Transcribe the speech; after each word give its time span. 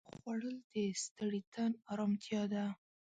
خوړل 0.17 0.57
د 0.73 0.75
ستړي 1.03 1.41
تن 1.53 1.71
ارامتیا 1.91 2.41
ده 2.53 2.65